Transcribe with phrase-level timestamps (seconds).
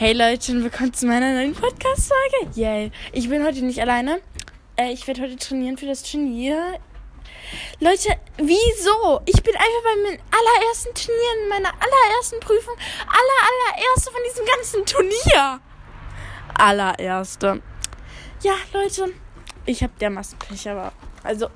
[0.00, 2.58] Hey Leute und willkommen zu meiner neuen Podcast-Folge.
[2.58, 2.90] Yay.
[3.12, 4.22] Ich bin heute nicht alleine.
[4.74, 6.78] Äh, ich werde heute trainieren für das Turnier.
[7.80, 8.08] Leute,
[8.38, 9.20] wieso?
[9.26, 12.72] Ich bin einfach bei meinem allerersten Turnier, in meiner allerersten Prüfung,
[13.08, 15.60] aller, allererste von diesem ganzen Turnier.
[16.54, 17.60] Allererste.
[18.42, 19.12] Ja, Leute,
[19.66, 20.94] ich habe dermaßen Pech, aber
[21.24, 21.48] also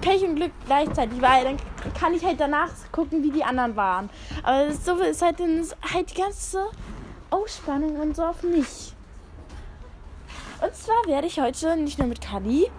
[0.00, 1.56] Pech und Glück gleichzeitig, weil dann
[1.96, 4.10] kann ich halt danach gucken, wie die anderen waren.
[4.42, 6.66] Aber so ist halt, ist halt die ganze
[7.34, 8.94] Ausspannung und so auf mich.
[10.62, 12.70] Und zwar werde ich heute nicht nur mit Kali,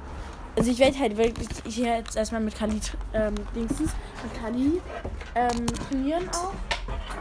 [0.58, 2.80] also ich werde halt wirklich hier jetzt erstmal mit Kali,
[3.14, 3.92] ähm, Dingsens,
[4.24, 4.82] mit Kali
[5.36, 6.54] ähm, trainieren auch.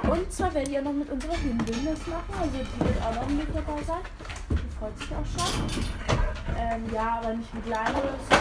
[0.08, 3.14] Und zwar werde ich auch noch mit unserer Hündin das machen, also die wird auch
[3.16, 4.02] noch mit dabei sein.
[4.50, 5.84] Die freut sich auch schon.
[6.56, 8.36] Ähm, ja, aber nicht mit Leine oder so.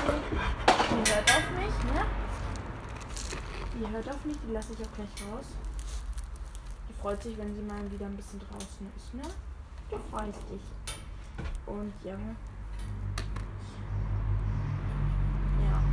[0.67, 2.05] Die hört auf mich, ne?
[3.73, 5.72] Die hört auf mich, die lasse ich auch gleich raus.
[7.03, 9.23] Freut sich, wenn sie mal wieder ein bisschen draußen ist, ne?
[9.89, 10.61] Du freust dich.
[11.65, 12.13] Und ja.
[15.59, 15.83] Ja.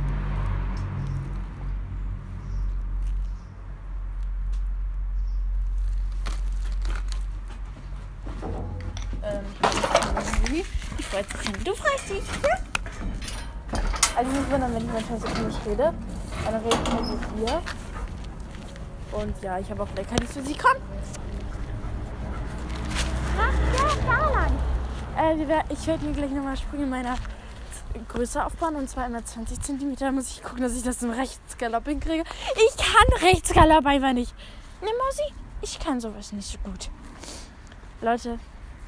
[9.21, 10.63] Ähm,
[11.11, 11.63] freut sich schon.
[11.65, 12.55] Du freust dich, ja?
[14.15, 15.93] Also nicht wundern, wenn ich manchmal so komisch rede.
[16.45, 17.61] Dann rede ich nur mit ihr.
[19.11, 20.55] Und ja, ich habe auch Leckerlis für sie.
[20.55, 20.77] Komm!
[25.17, 25.35] Äh,
[25.69, 27.15] ich werde mir gleich nochmal Sprünge meiner
[28.07, 28.75] Größe aufbauen.
[28.75, 29.95] Und zwar immer 20 cm.
[29.97, 32.23] Da muss ich gucken, dass ich das im Rechtsgalopp hinkriege.
[32.55, 34.33] Ich kann Rechtsgalopp einfach nicht.
[34.81, 35.33] Ne, Mausi?
[35.61, 36.89] Ich kann sowas nicht so gut.
[38.01, 38.39] Leute,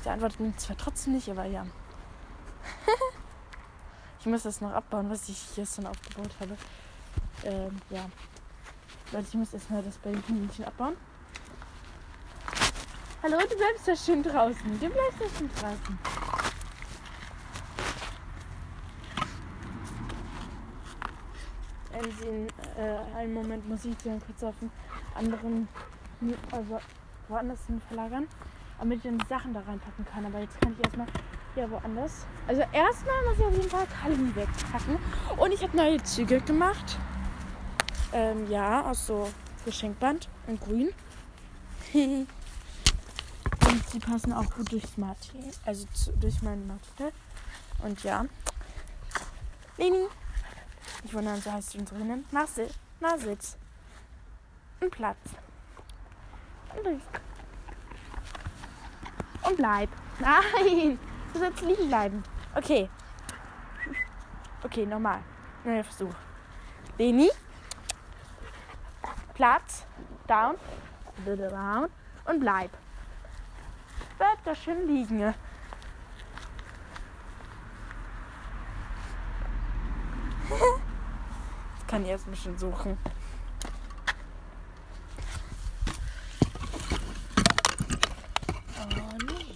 [0.04, 1.66] sie antwortet mir zwar trotzdem nicht, aber ja.
[4.20, 6.58] ich muss das noch abbauen, was ich gestern aufgebaut habe.
[7.44, 8.06] Ähm, ja.
[9.14, 10.98] Leute, ich muss erstmal das Berlin-Mädchen abbauen.
[13.22, 14.80] Hallo, du bleibst da schön draußen.
[14.80, 16.00] Du bleibst da schön draußen.
[21.92, 24.72] Wenn sie in äh, einem Moment sie dann kurz auf einen
[25.14, 25.68] anderen,
[26.52, 26.80] also
[27.28, 28.28] woanders hin verlagern,
[28.80, 30.26] damit ich dann die Sachen da reinpacken kann.
[30.26, 31.06] Aber jetzt kann ich erstmal
[31.56, 32.26] ja woanders.
[32.48, 34.98] Also erstmal muss ich auf jeden Fall Kali wegpacken.
[35.38, 36.98] Und ich habe neue Züge gemacht.
[38.14, 39.30] Ähm, ja, aus so
[39.66, 40.90] Geschenkband in grün.
[43.68, 47.12] Und die passen auch gut durchs Martin, also zu, durch meinen Martin.
[47.84, 48.26] Und ja.
[49.78, 50.06] Leni.
[51.04, 52.26] Ich wundere, so heißt unsere Hündin.
[52.32, 52.68] Nach, Si-
[53.00, 53.58] nach Sitz.
[54.80, 55.18] Und Platz.
[56.76, 57.02] Und durch.
[59.44, 59.90] Und bleib.
[60.20, 61.00] Nein.
[61.34, 62.24] Du sollst liegen bleiben.
[62.56, 62.90] Okay.
[64.64, 65.20] Okay, nochmal.
[65.64, 66.14] Neuer Versuch.
[66.98, 67.30] Leni.
[69.34, 69.86] Platz.
[70.28, 70.58] Down.
[71.26, 71.90] Down.
[72.26, 72.70] Und bleib.
[74.18, 75.34] Bleib da schön liegen.
[81.76, 82.98] Das kann ich erst mal schön suchen.
[88.80, 89.56] Oh nee.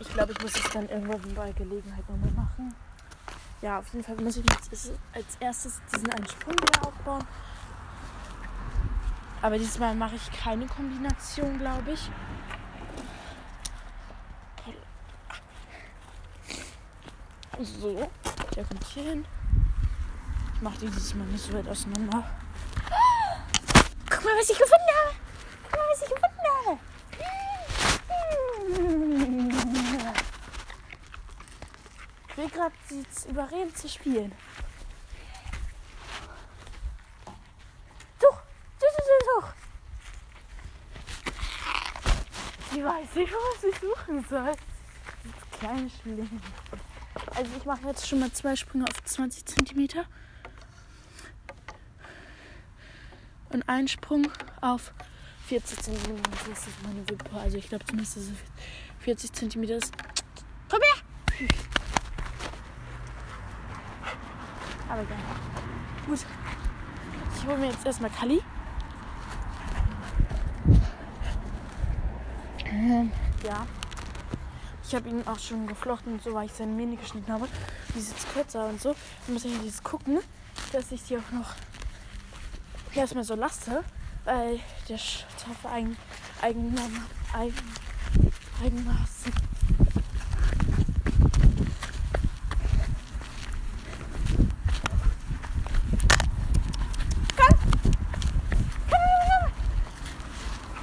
[0.00, 2.74] Ich glaube, ich muss es dann irgendwann bei Gelegenheit nochmal machen.
[3.62, 7.26] Ja, auf jeden Fall muss ich jetzt als erstes diesen einen Sprung wieder aufbauen.
[9.42, 12.10] Aber diesmal mache ich keine Kombination, glaube ich.
[17.62, 18.10] So,
[18.56, 19.26] der kommt hier hin.
[20.54, 22.24] Ich mache dieses Mal nicht so weit auseinander.
[24.08, 25.14] Guck mal, was ich gefunden habe.
[25.64, 26.78] Guck mal, was ich gefunden habe.
[32.30, 32.74] Ich will gerade
[33.28, 34.32] überreden zu spielen.
[38.20, 38.38] Such,
[38.78, 39.54] such, such, such.
[42.72, 44.52] Sie weiß nicht, was ich suchen soll.
[44.52, 46.40] Das kleine Schling.
[47.34, 49.88] Also ich mache jetzt schon mal zwei Sprünge auf 20 cm.
[53.50, 54.28] Und einen Sprung
[54.60, 54.92] auf
[55.48, 56.22] 40 cm.
[56.48, 57.36] Das ist meine Wippe.
[57.36, 58.30] Also ich glaube zumindest, dass es
[59.00, 59.92] 40 cm ist.
[60.68, 61.48] Komm her!
[64.90, 65.18] Aber geil.
[66.06, 66.18] Gut.
[67.36, 68.42] Ich hole mir jetzt erstmal Kali.
[72.66, 73.12] Ähm,
[73.44, 73.66] ja.
[74.82, 77.46] Ich habe ihn auch schon geflochten und so, weil ich seine Mähne geschnitten habe.
[77.94, 78.94] Die ist jetzt kürzer und so.
[79.26, 80.18] Dann muss ich jetzt gucken,
[80.72, 81.54] dass ich sie auch noch
[82.92, 83.84] erstmal so lasse,
[84.24, 84.58] weil
[84.88, 85.96] der Stoff eigen,
[86.42, 86.76] eigen,
[87.32, 87.54] eigen,
[88.64, 89.32] eigenmaßen.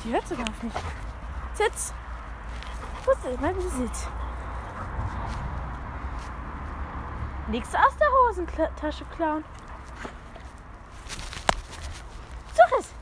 [0.06, 0.78] Die hört sogar darf nicht.
[1.54, 1.94] Sitz.
[3.40, 4.08] Wo ist mein Sitz?
[7.50, 9.44] Nichts aus der Hosentasche klauen.
[12.54, 12.94] Such es.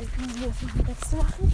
[0.00, 1.52] Ich kann hier das noch ein Wechsel machen.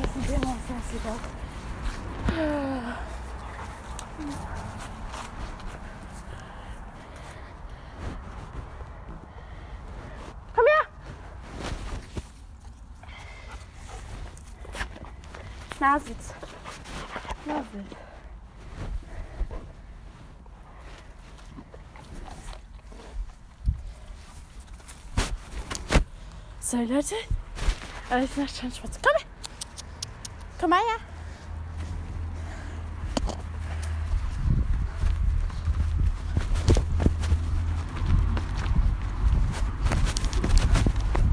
[0.00, 1.18] Das sind immer sehr egal.
[10.54, 10.84] Komm her!
[15.98, 16.32] Nasitz.
[17.44, 17.96] Nasitz.
[26.60, 27.16] So, Leute.
[28.10, 28.98] Alles nach schon schwarz.
[29.02, 29.26] Komm her!
[30.60, 31.00] Komm mal her!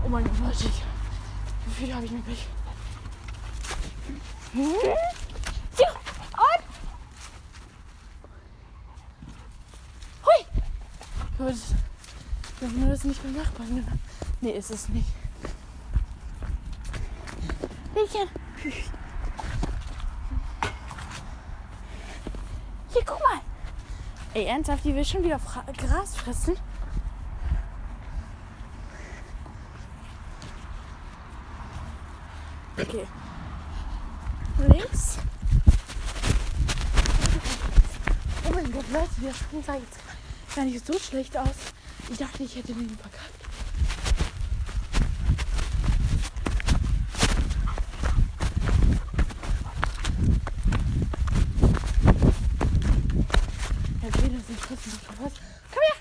[0.03, 0.69] Oh mein Gott, Leute.
[1.67, 2.47] Wie viel habe ich übrig?
[4.55, 4.73] Hm?
[5.77, 6.63] Ja, und?
[10.23, 10.45] Hui!
[11.37, 11.59] Gut.
[12.55, 13.99] Ich hoffe nur, dass es nicht beim Nachbarn genommen
[14.41, 15.07] Nee, ist es nicht.
[17.93, 18.29] Mädchen.
[22.93, 23.41] Hier, guck mal.
[24.33, 26.57] Ey, ernsthaft, die will schon wieder Fra Gras fressen.
[32.77, 33.07] Okay.
[34.67, 35.17] Links.
[38.47, 39.99] Oh mein Gott, Leute, der Sprung sah jetzt
[40.55, 41.74] gar nicht so schlecht aus.
[42.07, 43.45] Ich dachte, ich hätte den verkackt.
[54.01, 55.33] Herr Peter, sind trotzdem noch was.
[55.73, 55.95] Komm her!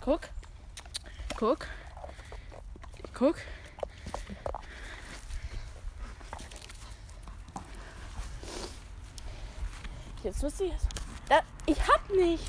[0.00, 0.28] Guck.
[1.38, 1.66] Guck.
[3.14, 3.36] Guck.
[10.22, 10.72] Jetzt muss ich.
[11.28, 12.44] Da, ich hab nicht.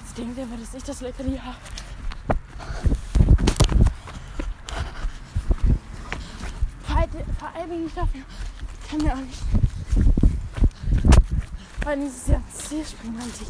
[0.00, 1.56] Jetzt denkt er immer, dass ich das Leckerli habe.
[7.38, 8.22] Vereibig nicht dafür.
[8.90, 9.38] Kann mir auch nicht.
[11.84, 13.48] Weil dieses Jahr C springen meinte ich.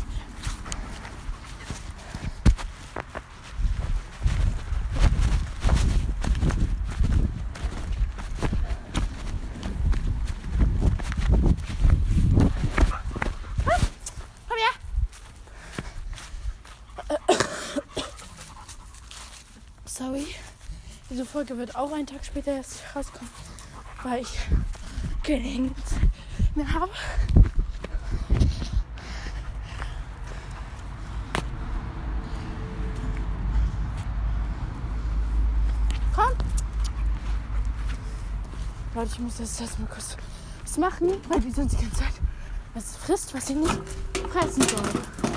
[14.49, 14.75] Komm her!
[19.87, 20.27] Sorry.
[21.11, 23.31] Diese Folge wird auch einen Tag später erst rauskommen,
[24.03, 24.39] weil ich
[25.23, 25.71] keine
[26.57, 26.91] mehr habe.
[36.13, 36.25] Komm!
[38.97, 40.17] Leute, ich muss jetzt erstmal kurz
[40.65, 42.15] was machen, weil die sonst die ganze Zeit
[42.75, 43.81] was frisst, was sie nicht
[44.33, 45.28] fressen soll.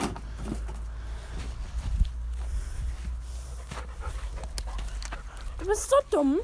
[5.72, 6.40] Bist so dumm.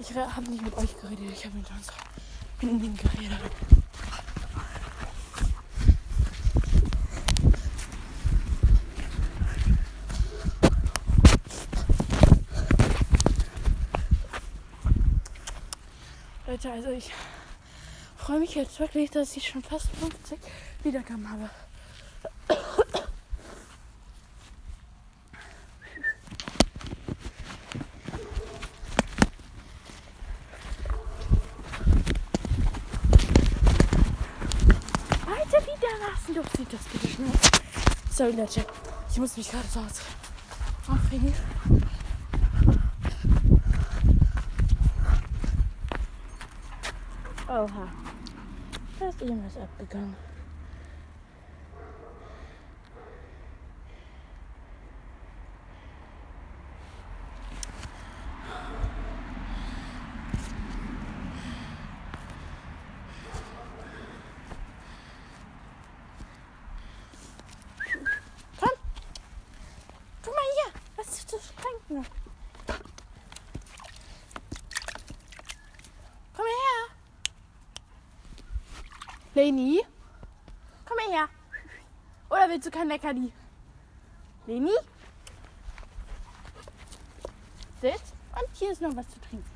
[0.00, 1.86] Ich habe nicht mit euch geredet, ich habe mit uns
[2.58, 3.38] hinten geredet.
[16.48, 17.12] Leute, also ich
[18.16, 20.40] freue mich jetzt wirklich, dass ich schon fast 50
[20.82, 21.48] Wiedergaben habe.
[35.26, 35.88] Weiter wieder
[36.72, 37.30] das bitte schnell.
[38.10, 38.64] Sorry, Leute.
[39.10, 39.80] Ich muss mich gerade so
[40.90, 41.34] aufregen.
[47.48, 47.88] Oha.
[48.98, 50.16] Da ist irgendwas abgegangen.
[68.58, 68.70] Komm.
[70.22, 70.72] Guck mal hier.
[70.96, 72.06] Was ist das Trinken?
[79.34, 79.82] Leni?
[80.84, 81.28] Komm mal her.
[82.28, 83.32] Oder willst du kein Leckerli?
[84.46, 84.70] Leni?
[87.80, 88.12] Sitz.
[88.34, 89.50] Und hier ist noch was zu trinken.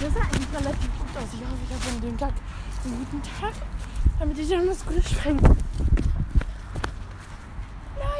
[0.00, 1.28] Das sah eigentlich relativ gut aus.
[1.32, 2.32] Ich hoffe, ich habe an dem Tag
[2.84, 3.54] einen guten Tag,
[4.18, 5.56] damit ich dann das Gute springe.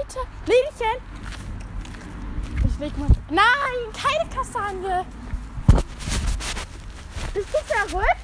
[0.04, 1.00] Leute, Lenchen!
[2.66, 3.09] Ich leg mal.
[3.31, 3.92] Nein,
[4.64, 5.04] Kastanie!
[7.35, 8.16] Bist du verrückt?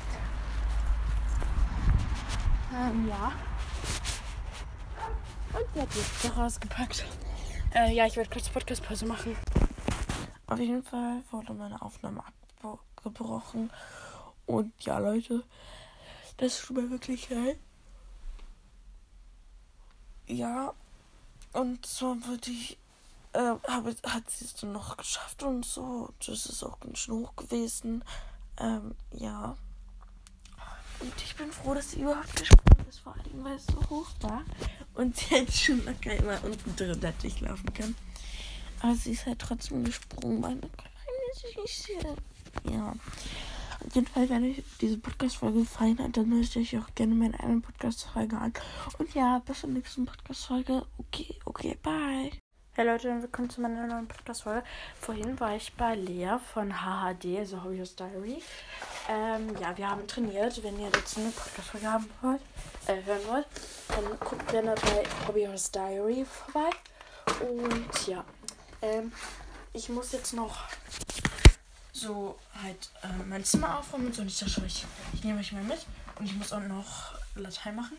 [2.73, 3.33] Ähm, ja.
[5.53, 7.05] Und sie hat jetzt rausgepackt.
[7.75, 9.37] Äh, ja, ich werde kurz Podcast-Pause machen.
[10.47, 12.23] Auf jeden Fall wurde meine Aufnahme
[12.63, 13.71] abgebrochen.
[14.47, 15.45] Und ja, Leute,
[16.39, 17.59] das tut mir wirklich leid.
[20.27, 20.73] Ja,
[21.53, 22.79] und zwar würde ich,
[23.33, 26.13] äh, habe, hat sie es dann noch geschafft und so.
[26.27, 28.05] Das ist auch ganz schön hoch gewesen.
[28.59, 29.57] Ähm, ja.
[31.01, 34.09] Und ich bin froh, dass sie überhaupt gesprungen ist, vor allem, weil es so hoch
[34.21, 34.43] war.
[34.95, 37.95] Und sie halt schon locker immer unten drin durchlaufen kann.
[38.81, 42.17] Aber sie ist halt trotzdem gesprungen, meine kleine Süße.
[42.71, 42.95] Ja.
[43.87, 47.39] Auf jeden Fall, wenn euch diese Podcast-Folge gefallen hat, dann möchte ich auch gerne meine
[47.41, 48.53] eigene Podcast-Folge an.
[48.99, 50.85] Und ja, bis zur nächsten Podcast-Folge.
[50.99, 52.31] Okay, okay, bye.
[52.81, 54.65] Hey Leute, willkommen zu meiner neuen Podcast-Folge.
[54.99, 58.43] Vorhin war ich bei Lea von HHD, also Hobby's Diary.
[59.07, 60.63] Ähm, ja, wir haben trainiert.
[60.63, 62.41] Wenn ihr jetzt eine Podcast-Folge haben wollt,
[62.87, 63.47] äh, hören wollt,
[63.89, 66.71] dann guckt gerne bei Hobby's Diary vorbei.
[67.41, 68.25] Und ja,
[68.81, 69.13] ähm,
[69.75, 70.65] ich muss jetzt noch
[71.93, 74.23] so halt äh, mein Zimmer aufräumen so.
[74.23, 75.85] Und ich dachte, ich, ich nehme euch mal mit.
[76.19, 77.99] Und ich muss auch noch Latein machen.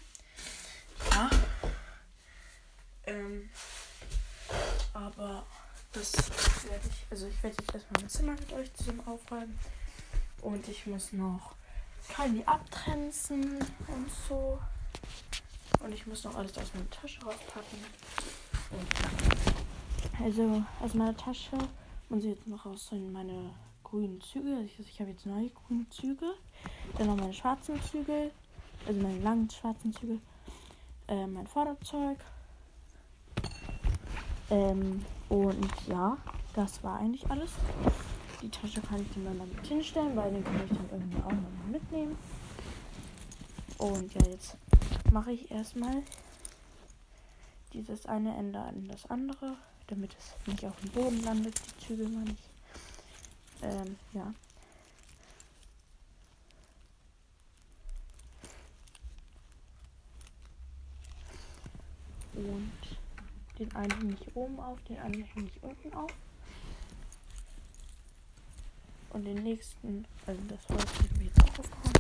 [1.11, 1.29] Ja.
[3.05, 3.47] Ähm,
[4.93, 5.43] aber
[5.91, 6.13] das
[6.69, 9.59] werde ich, also ich werde jetzt erstmal mein Zimmer mit euch zusammen aufräumen.
[10.41, 11.55] Und ich muss noch
[12.09, 14.59] Kali abtrenzen und so.
[15.83, 17.79] Und ich muss noch alles aus meiner Tasche rauspacken.
[18.71, 21.57] Und, also aus meiner Tasche
[22.09, 24.55] muss ich jetzt noch raus in meine grünen Züge.
[24.55, 26.33] Also ich, ich habe jetzt neue grüne Züge.
[26.97, 28.31] Dann noch meine schwarzen Züge.
[28.87, 30.19] Also meine langen schwarzen Züge.
[31.07, 32.17] Äh, mein Vorderzeug.
[34.51, 36.17] Ähm, und ja,
[36.53, 37.51] das war eigentlich alles.
[38.41, 41.31] Die Tasche kann ich dann mal damit hinstellen, weil den kann ich dann irgendwie auch
[41.31, 42.17] noch mitnehmen.
[43.77, 44.57] Und ja, jetzt
[45.11, 46.03] mache ich erstmal
[47.71, 49.55] dieses eine Ende an das andere,
[49.87, 52.43] damit es nicht auf dem Boden landet, die Zügel mal nicht.
[53.61, 54.33] Ähm, ja.
[62.33, 63.00] Und
[63.61, 66.11] den einen hänge ich oben auf, den anderen hänge ich unten auf.
[69.11, 71.93] Und den nächsten, also das Holz habe ich jetzt auch aufgehauen.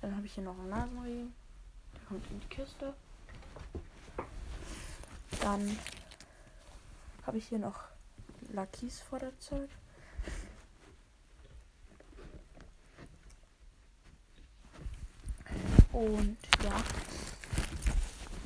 [0.00, 1.34] Dann habe ich hier noch einen Nasenriemen.
[1.94, 2.94] Der kommt in die Kiste.
[5.40, 5.78] Dann
[7.26, 7.84] habe ich hier noch
[8.52, 9.68] Lakis Vorderzeug.
[15.92, 16.82] Und ja,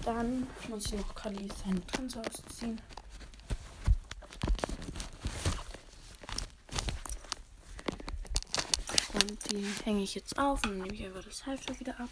[0.04, 2.80] dann muss ich noch Kali seine Trense ausziehen.
[9.14, 12.10] Und die hänge ich jetzt auf und nehme ich einfach das Halfter wieder ab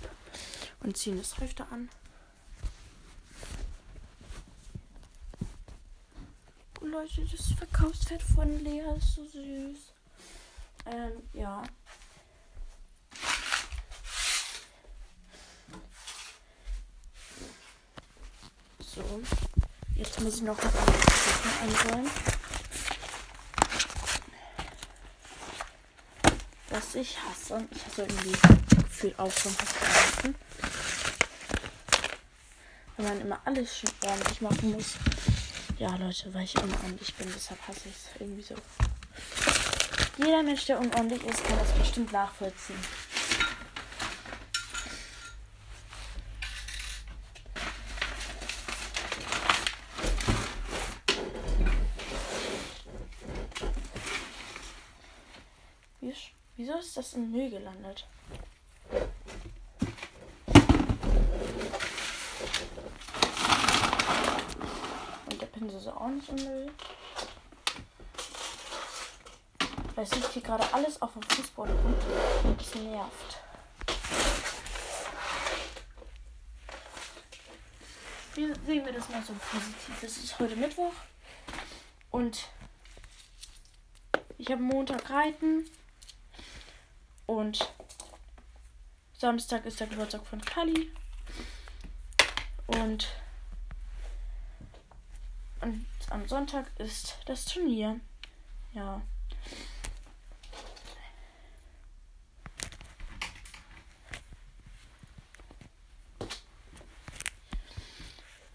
[0.80, 1.88] und ziehe das Halfter an.
[6.80, 9.78] Oh Leute, das Verkaufsfeld von Lea ist so süß.
[10.86, 11.62] Ähm, ja.
[18.94, 19.20] So.
[19.94, 20.74] Jetzt muss ich noch was
[21.62, 22.10] einräumen.
[26.68, 27.66] Was ich hasse.
[27.70, 28.36] Ich hasse irgendwie
[28.76, 30.34] gefühlt auch schon vergessen.
[32.96, 34.94] Wenn man immer alles schön ordentlich machen muss.
[35.78, 38.54] Ja, Leute, weil ich unordentlich bin, deshalb hasse ich es irgendwie so.
[40.18, 42.78] Jeder Mensch, der unordentlich ist, kann das bestimmt nachvollziehen.
[56.60, 58.06] Wieso ist das im Müll gelandet?
[65.30, 66.72] Und der Pinsel ist auch nicht im Müll.
[69.94, 73.40] Weil es liegt hier gerade alles auf dem Fußboden und das nervt.
[78.34, 80.02] wir sehen wir das mal so positiv.
[80.02, 80.92] Es ist heute Mittwoch
[82.10, 82.48] und
[84.38, 85.66] ich habe Montag reiten
[87.30, 87.72] und
[89.16, 90.90] Samstag ist der Geburtstag von Kali
[92.66, 93.06] und
[95.60, 98.00] und am Sonntag ist das Turnier.
[98.72, 99.00] Ja.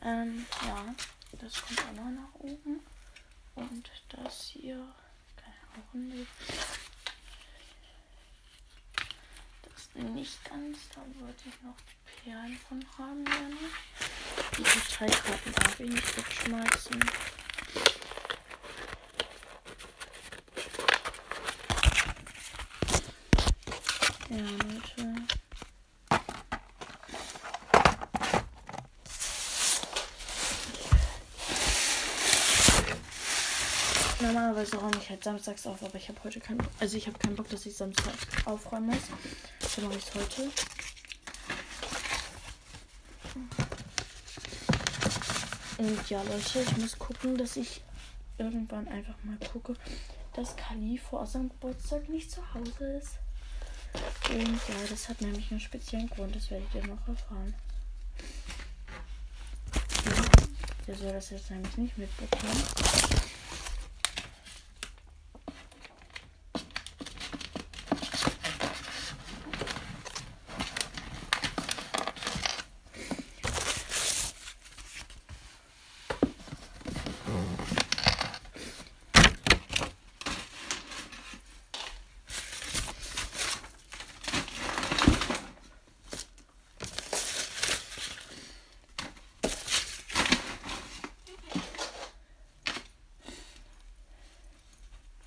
[0.01, 0.95] Ähm, ja,
[1.39, 2.81] das kommt auch noch nach oben.
[3.53, 4.93] Und das hier
[5.37, 5.93] kann ich auch
[10.03, 10.43] nicht.
[10.45, 13.55] Ganz, da wollte ich noch die Perlen von haben gerne.
[14.57, 16.99] Die Karteikarten darf ich nicht wegschmeißen.
[24.29, 25.15] Ja, Leute.
[34.21, 36.71] Normalerweise räume ich halt samstags auf, aber ich habe heute keinen Bock.
[36.79, 38.13] Also ich habe keinen Bock, dass ich Samstag
[38.45, 39.03] aufräumen muss.
[39.75, 40.51] Dann mache ich es heute.
[45.77, 47.81] Und ja, Leute, ich muss gucken, dass ich
[48.37, 49.75] irgendwann einfach mal gucke,
[50.33, 53.17] dass Kali vor seinem Geburtstag nicht zu Hause ist.
[54.29, 57.53] Und ja, das hat nämlich einen speziellen Grund, das werde ich dir noch erfahren.
[60.87, 62.63] Der soll das jetzt nämlich nicht mitbekommen.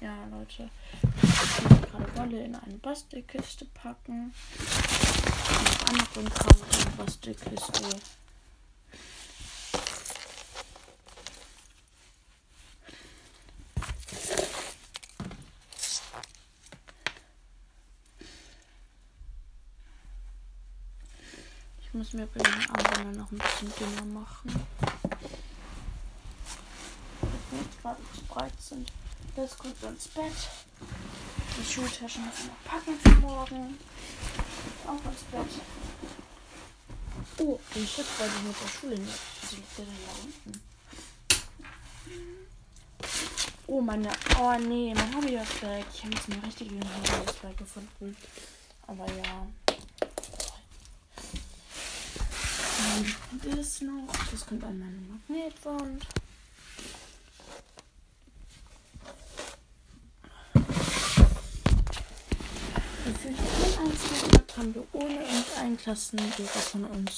[0.01, 0.27] Ja,
[1.03, 4.33] Ich muss gerade Wolle in eine Bastelkiste packen.
[5.49, 8.01] Und anderen Kram in eine Bastelkiste.
[21.81, 24.67] Ich muss mir bei den Armbändern noch ein bisschen dünner machen.
[27.51, 28.93] Die nicht gerade zu breit sind.
[29.35, 30.33] Das kommt ins Bett.
[31.59, 33.79] Die Schultaschen müssen noch packen für morgen.
[34.87, 35.61] Auch ins Bett.
[37.39, 39.19] Oh, den Stift wollte ich mit der Schule nicht.
[39.41, 40.61] Wieso liegt der denn da unten?
[43.67, 44.11] Oh, meine.
[44.41, 45.85] Oh, nee, mein Hobby ist weg.
[45.93, 48.17] Ich habe jetzt mein richtiges Hobby gefunden.
[48.87, 49.47] Aber ja.
[53.31, 54.07] Und das noch.
[54.31, 56.07] Das kommt an meine Magnetwand.
[63.05, 67.17] Gefühlt kein einziger Tag haben wir ohne irgendeinen Klassenlehrer von uns.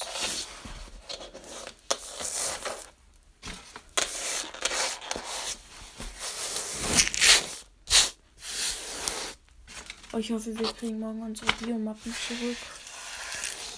[10.12, 12.57] Oh, ich hoffe, wir kriegen morgen unsere Biomappen zurück.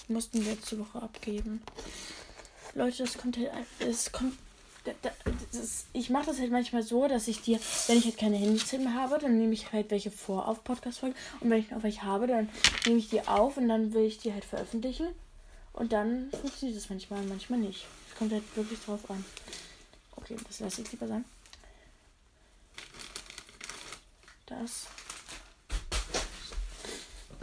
[0.08, 1.62] Mussten wir letzte Woche abgeben.
[2.74, 3.50] Leute, das kommt halt.
[3.78, 4.36] Es kommt.
[4.84, 5.10] Da- da-
[5.52, 8.72] das ich mache das halt manchmal so, dass ich dir, wenn ich halt keine Handys
[8.72, 11.16] mehr habe, dann nehme ich halt welche vor auf Podcast-Folgen.
[11.40, 12.48] Und wenn ich noch welche habe, dann
[12.86, 15.08] nehme ich die auf und dann will ich die halt veröffentlichen.
[15.72, 17.86] Und dann funktioniert das manchmal und manchmal nicht.
[18.10, 19.24] Es kommt halt wirklich drauf an.
[20.16, 21.24] Okay, das lasse ich lieber sein.
[24.46, 24.86] Das.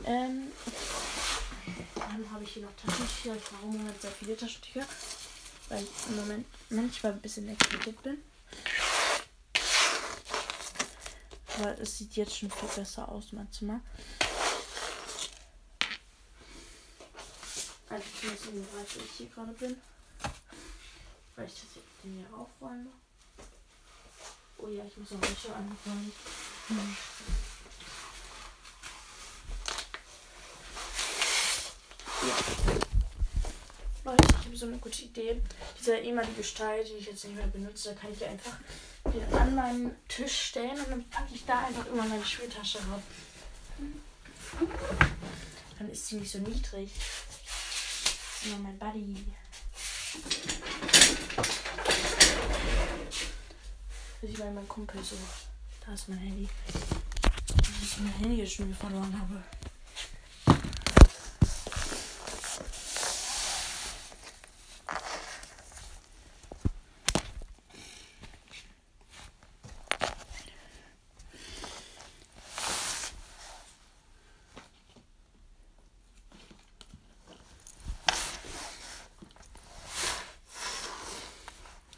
[0.06, 0.48] Ähm.
[1.96, 3.36] Dann habe ich hier noch Taschentücher.
[3.36, 4.86] Ich brauche im Moment sehr viele Taschentücher.
[5.70, 8.24] Weil ich im Moment manchmal ein bisschen erkältet bin.
[11.58, 13.82] Aber es sieht jetzt schon viel besser aus, mein Zimmer.
[17.90, 19.76] Also zumindest in dem Bereich, wo ich hier gerade bin.
[21.36, 22.90] Weil ich das hier, den hier aufräume.
[24.58, 26.12] Oh ja, ich muss auch Wäsche anräumen.
[26.68, 26.98] Hm.
[32.28, 32.89] Ja.
[34.06, 35.42] Leute, ich habe so eine gute Idee.
[35.78, 38.58] Dieser ehemalige Stall, den ich jetzt nicht mehr benutze, da kann ich einfach
[39.06, 43.02] den an meinen Tisch stellen und dann packe ich da einfach immer meine Schultasche rauf.
[45.78, 46.90] Dann ist sie nicht so niedrig.
[46.94, 49.26] Das ist immer mein Buddy.
[54.22, 55.16] Das ist bei meinem Kumpel so.
[55.86, 56.48] Da ist mein Handy.
[57.48, 59.44] Das ist mein Handy jetzt schon wieder verloren habe.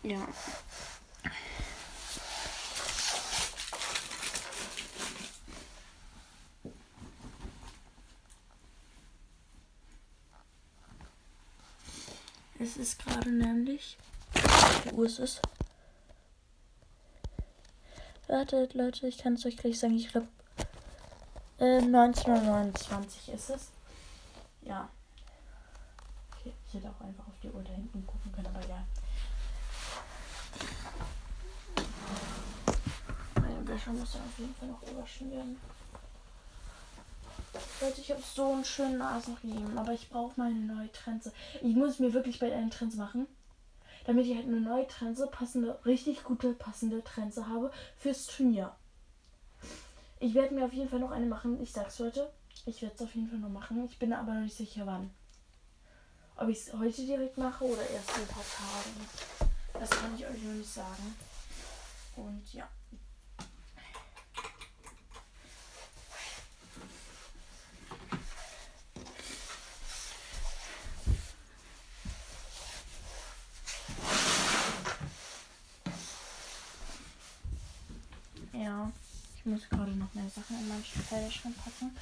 [0.03, 0.27] Ja.
[12.81, 13.95] Es gerade nämlich.
[14.93, 15.39] Uhr ist es?
[18.27, 19.95] Wartet, Leute, ich kann es euch gleich sagen.
[19.95, 20.27] Ich glaube,
[21.59, 23.69] äh, 1929 ist es.
[24.63, 24.89] Ja.
[26.31, 28.83] Okay, ich hätte auch einfach auf die Uhr da hinten gucken können, aber ja.
[33.35, 34.81] Meine Wäsche muss dann auf jeden Fall noch
[35.29, 35.59] werden.
[37.81, 41.33] Leute, ich habe so einen schönen Nasenriemen, aber ich brauche mal eine neue Trense.
[41.61, 43.25] Ich muss mir wirklich bald eine Trense machen,
[44.05, 48.75] damit ich halt eine neue Trense, passende, richtig gute, passende Trense habe fürs Turnier.
[50.19, 51.59] Ich werde mir auf jeden Fall noch eine machen.
[51.59, 52.31] Ich sag's heute.
[52.67, 53.83] Ich werde es auf jeden Fall noch machen.
[53.85, 55.09] Ich bin aber noch nicht sicher, wann.
[56.35, 59.51] Ob ich es heute direkt mache oder erst in ein paar Tagen.
[59.73, 61.15] Das kann ich euch noch nicht sagen.
[62.15, 62.69] Und ja.
[78.53, 78.91] Ja,
[79.37, 81.95] ich muss gerade noch mehr Sachen in meinen Kleiderschrank packen.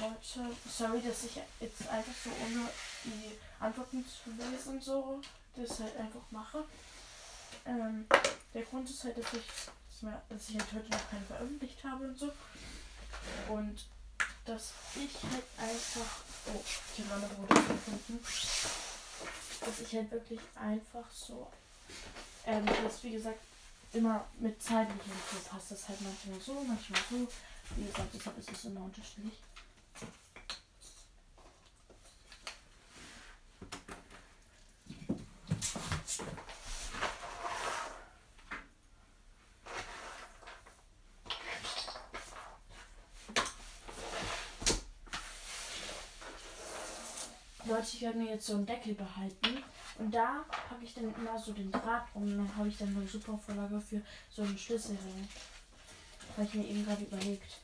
[0.00, 2.68] Leute, sorry, dass ich jetzt einfach so ohne
[3.04, 5.20] die Antworten zu lesen so
[5.56, 6.64] das halt einfach mache.
[7.66, 8.06] Ähm,
[8.54, 9.42] der Grund ist halt, dass ich,
[10.28, 12.32] dass ich halt heute noch keinen veröffentlicht habe und so.
[13.48, 13.86] Und
[14.44, 16.22] dass ich halt einfach.
[16.46, 18.20] Oh, ich habe eine rote gefunden.
[19.60, 21.50] Dass ich halt wirklich einfach so.
[22.46, 23.38] Ähm, das wie gesagt
[23.92, 27.28] immer mit zeitlichen so passt das halt manchmal so, manchmal so.
[27.76, 29.34] Wie gesagt, deshalb ist es immer unterschiedlich.
[47.66, 49.62] Leute, ich werde mir jetzt so einen Deckel behalten
[49.98, 52.96] und da packe ich dann immer so den Draht rum und dann habe ich dann
[52.96, 55.28] eine super Vorlage für so einen Schlüsselring.
[56.36, 57.58] Habe ich mir eben gerade überlegt.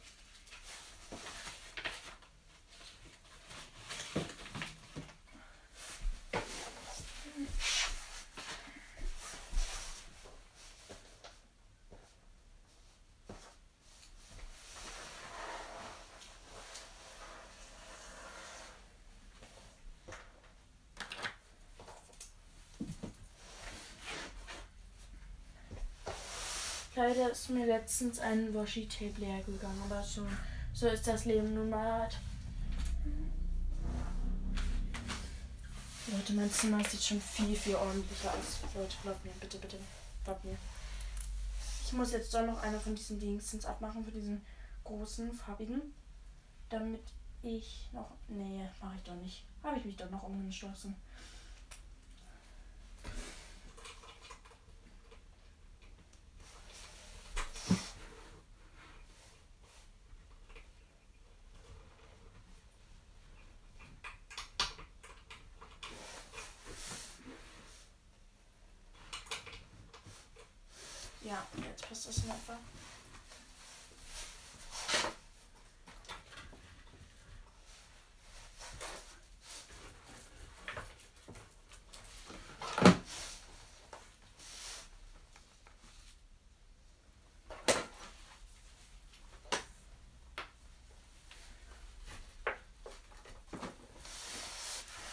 [26.97, 30.27] Leider ist mir letztens ein Washi-Tape leer gegangen, aber so,
[30.73, 32.17] so ist das Leben nun mal halt.
[36.07, 38.61] Leute, mein Zimmer sieht schon viel, viel ordentlicher aus.
[38.75, 39.77] Leute, glaubt mir, bitte, bitte,
[40.25, 40.57] glaubt mir.
[41.85, 44.41] Ich muss jetzt doch noch eine von diesen Dingsens abmachen, von diesen
[44.83, 45.83] großen, farbigen.
[46.71, 47.03] Damit
[47.43, 48.11] ich noch.
[48.29, 49.45] Nee, mache ich doch nicht.
[49.63, 50.97] Habe ich mich doch noch umgeschlossen.
[71.27, 72.57] Ja, jetzt passt das in etwa.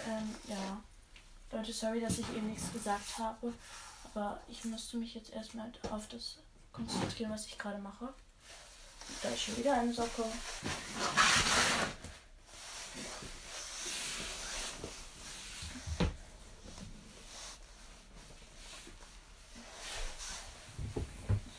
[0.06, 0.84] Ähm, ja.
[1.64, 3.54] Leute, sorry, dass ich eben nichts gesagt habe.
[4.04, 6.36] Aber ich müsste mich jetzt erstmal auf das
[6.74, 8.14] konzentrieren, was ich gerade mache.
[9.22, 10.26] Da ist schon wieder eine Socke.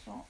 [0.04, 0.26] So.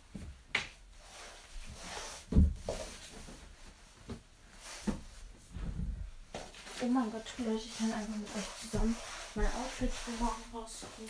[6.80, 8.96] Oh mein Gott, Leute, ich kann einfach mit euch zusammen
[10.20, 11.08] raussuchen.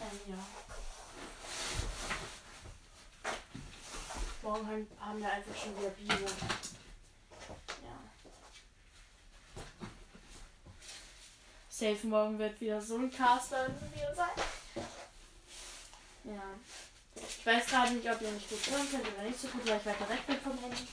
[0.00, 0.38] Ähm, ja.
[4.42, 6.14] Morgen haben, haben wir einfach schon wieder Bio.
[6.16, 7.98] Ja.
[11.68, 14.30] Safe morgen wird wieder so ein Caster wieder sein.
[16.24, 16.42] Ja.
[17.14, 19.78] Ich weiß gerade nicht, ob ihr mich gut hören könnt oder nicht so gut, weil
[19.78, 20.86] ich weiter weg bin vom Handy.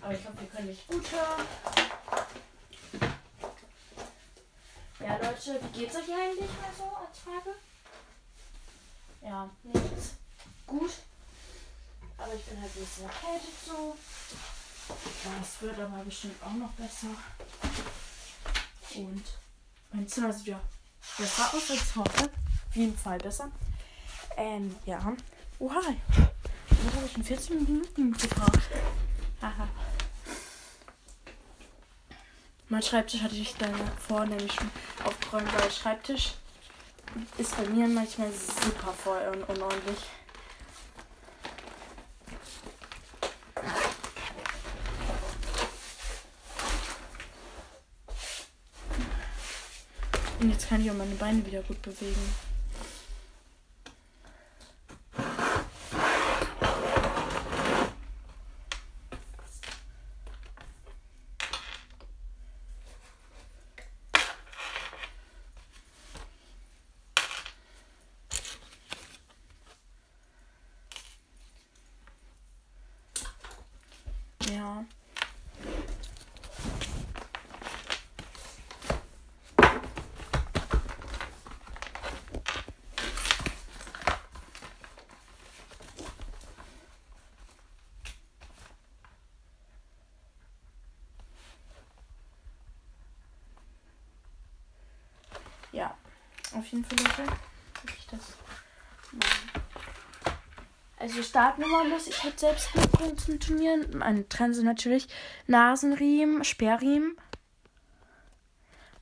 [0.00, 1.46] Aber ich glaube, wir können mich gut hören.
[5.06, 7.54] Ja, Leute, wie geht's euch eigentlich mal so als Frage?
[9.22, 10.14] Ja, nichts.
[10.66, 10.90] Gut.
[12.18, 13.96] Aber ich bin halt ein bisschen erkältet so.
[14.88, 17.06] Ja, es wird aber bestimmt auch noch besser.
[18.96, 19.22] Und
[19.92, 20.60] mein Zimmer sieht ja
[21.16, 22.24] besser aus als heute.
[22.68, 23.48] Auf jeden Fall besser.
[24.36, 25.16] Ähm, ja.
[25.60, 25.82] Oha.
[26.68, 28.70] Was habe ich in 14 Minuten gebraucht?
[29.40, 29.68] Haha.
[32.68, 34.68] Mein Schreibtisch hatte ich dann vorher nämlich schon
[35.04, 36.34] aufgeräumt, weil Schreibtisch
[37.38, 39.98] ist bei mir manchmal super voll und unordentlich.
[50.40, 52.34] Und jetzt kann ich auch meine Beine wieder gut bewegen.
[74.52, 74.84] Ja.
[95.72, 95.94] Ja,
[96.66, 97.32] auf jeden Fall, Leute,
[97.84, 98.20] will ich das.
[100.98, 102.70] Also Startnummer muss ich halt selbst
[103.40, 103.98] Turnieren.
[103.98, 105.06] Meine Trends sind natürlich
[105.46, 107.16] Nasenriemen, Sperrriemen.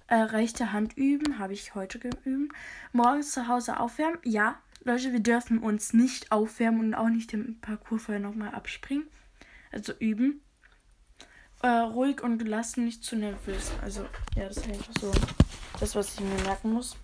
[0.09, 2.53] Äh, rechte Hand üben, habe ich heute geübt.
[2.93, 4.19] Morgens zu Hause aufwärmen.
[4.25, 9.09] Ja, Leute, wir dürfen uns nicht aufwärmen und auch nicht den Parcours vorher nochmal abspringen.
[9.73, 10.43] Also üben.
[11.63, 13.71] Äh, ruhig und gelassen, nicht zu nervös.
[13.81, 14.03] Also,
[14.37, 15.11] ja, das ist eigentlich so
[15.81, 16.97] das, was ich mir merken muss.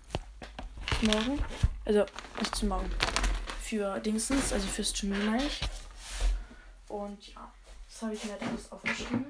[1.01, 1.43] Morgen.
[1.83, 2.05] Also,
[2.37, 2.91] nicht zu morgen
[3.63, 5.61] für Dingsens, also fürs Turnier meine ich.
[6.89, 7.51] Und ja,
[7.87, 9.25] das habe ich mir alles aufgeschrieben.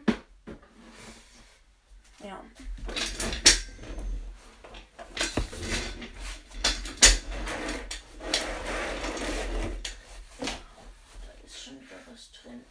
[2.22, 2.44] Ja.
[11.22, 12.62] Da ist schon wieder was drin.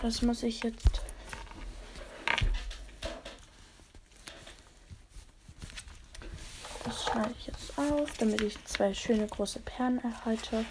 [0.00, 1.02] Das muss ich jetzt
[6.84, 10.64] Das schneide ich jetzt auf, damit ich zwei schöne große Perlen erhalte.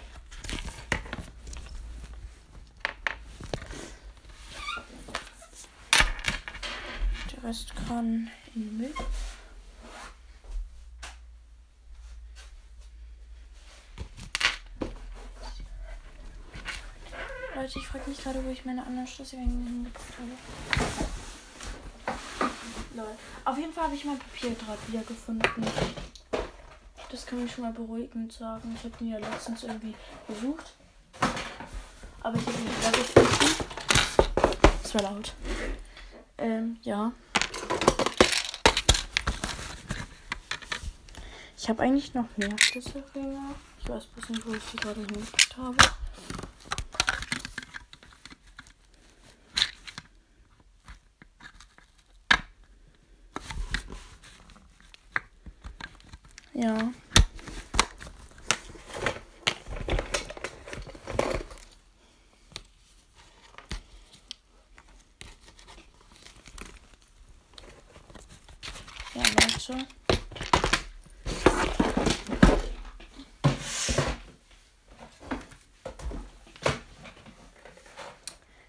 [7.32, 8.94] Der Rest kann in den Müll.
[17.54, 20.30] Leute, ich frage mich gerade, wo ich meine anderen Schlüsselgänge hingepackt habe.
[22.94, 23.16] Lol.
[23.44, 25.42] Auf jeden Fall habe ich mein Papierdraht wiedergefunden.
[27.10, 28.76] Das kann mich schon mal beruhigend sagen.
[28.76, 29.94] Ich habe ihn ja letztens irgendwie
[30.28, 30.74] gesucht.
[32.22, 33.64] Aber ich habe ihn wieder gefunden.
[34.82, 35.34] Das war laut.
[36.38, 37.12] Ähm, ja.
[41.58, 43.40] Ich habe eigentlich noch mehr Schlüsselringe.
[43.80, 45.76] Ich weiß bloß nicht, wo ich die gerade hingepackt habe.
[56.54, 56.92] Ja,
[69.70, 69.86] Leute.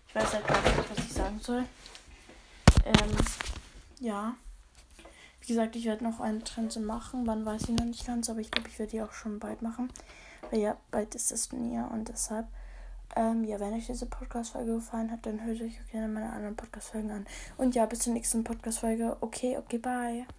[0.07, 0.61] Ich weiß halt gar
[1.41, 1.65] sagen
[2.83, 2.83] soll.
[2.85, 3.17] Ähm,
[3.99, 4.35] ja.
[5.41, 7.25] Wie gesagt, ich werde noch eine Trense machen.
[7.25, 9.61] Wann weiß ich noch nicht ganz, aber ich glaube, ich werde die auch schon bald
[9.61, 9.89] machen.
[10.49, 12.47] Weil ja, bald ist das Turnier und deshalb.
[13.15, 17.11] Ähm, ja, wenn euch diese Podcast-Folge gefallen hat, dann hört euch gerne meine anderen Podcast-Folgen
[17.11, 17.25] an.
[17.57, 19.17] Und ja, bis zur nächsten Podcast-Folge.
[19.19, 20.25] Okay, okay, bye.